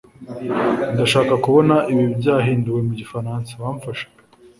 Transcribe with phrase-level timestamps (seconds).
[0.93, 3.51] ndashaka kubona ibi byahinduwe mu gifaransa.
[3.63, 4.07] wamfasha